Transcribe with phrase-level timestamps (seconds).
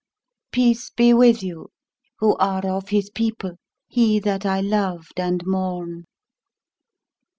[0.51, 1.67] "Peace be with you,
[2.17, 3.57] who are of his people
[3.87, 6.05] he that I loved and mourn!"